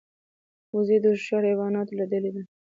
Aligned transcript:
وزې 0.75 0.97
د 1.01 1.05
هوښیار 1.11 1.43
حیواناتو 1.51 1.97
له 1.99 2.05
ډلې 2.11 2.31
ده 2.35 2.41